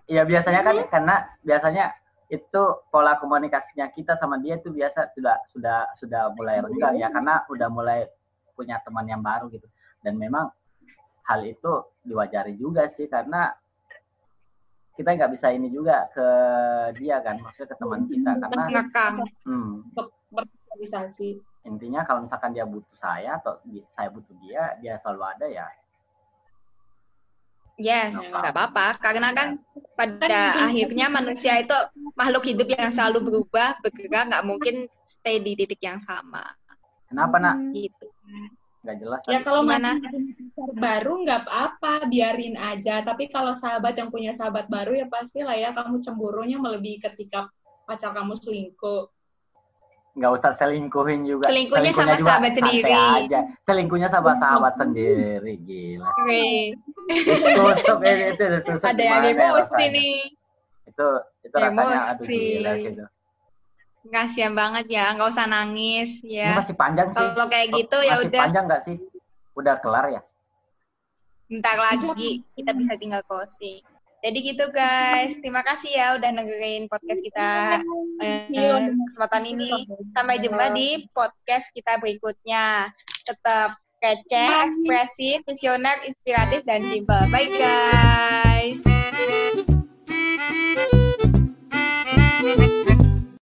[0.09, 1.85] Iya biasanya kan karena biasanya
[2.33, 7.45] itu pola komunikasinya kita sama dia itu biasa sudah sudah sudah mulai renggang ya karena
[7.45, 7.99] udah mulai
[8.57, 9.65] punya teman yang baru gitu.
[10.01, 10.49] Dan memang
[11.23, 11.71] hal itu
[12.03, 13.53] diwajari juga sih karena
[14.93, 16.27] kita nggak bisa ini juga ke
[17.01, 18.61] dia kan maksudnya ke teman kita karena
[19.41, 19.73] hmm,
[21.63, 23.59] intinya kalau misalkan dia butuh saya atau
[23.95, 25.67] saya butuh dia dia selalu ada ya
[27.81, 29.01] Yes, nggak apa-apa.
[29.01, 29.57] Karena kan
[29.97, 31.73] pada akhirnya manusia itu
[32.13, 36.45] makhluk hidup yang selalu berubah, bergerak, nggak mungkin stay di titik yang sama.
[37.09, 37.57] Kenapa nak?
[37.73, 38.13] Gitu.
[38.85, 39.19] Nggak jelas.
[39.25, 39.97] Ya kalau mana
[40.77, 43.01] baru nggak apa-apa, biarin aja.
[43.01, 47.49] Tapi kalau sahabat yang punya sahabat baru ya pasti lah ya kamu cemburunya melebihi ketika
[47.89, 49.12] pacar kamu selingkuh
[50.13, 51.49] nggak usah selingkuhin juga.
[51.49, 52.93] Selingkuhnya, sama juga sahabat sendiri.
[52.93, 53.39] aja.
[53.65, 56.09] Selingkuhnya sama sahabat sendiri, gila.
[57.57, 60.17] Tusuk itu, itu, tusuk Ada yang emosi nih.
[60.85, 61.07] Itu
[61.43, 63.03] itu rasanya aduh gila gitu.
[64.03, 66.53] Kasian banget ya, nggak usah nangis ya.
[66.53, 67.17] Ini masih panjang sih.
[67.17, 68.41] Kalau kayak gitu ya udah.
[68.45, 68.97] panjang nggak sih?
[69.57, 70.21] Udah kelar ya?
[71.49, 73.81] Bentar lagi kita bisa tinggal closing.
[74.23, 77.83] Jadi gitu guys, terima kasih ya udah dengerin podcast kita
[78.23, 78.47] eh,
[79.11, 79.83] kesempatan ini.
[80.15, 82.87] Sampai jumpa di podcast kita berikutnya.
[83.27, 87.23] Tetap kece, ekspresif, visioner, inspiratif, dan simple.
[87.27, 88.92] Bye guys!